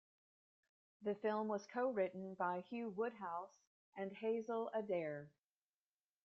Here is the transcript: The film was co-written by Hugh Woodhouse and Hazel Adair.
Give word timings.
The 1.03 1.13
film 1.13 1.47
was 1.47 1.67
co-written 1.67 2.33
by 2.33 2.61
Hugh 2.61 2.89
Woodhouse 2.89 3.59
and 3.95 4.11
Hazel 4.11 4.71
Adair. 4.73 5.29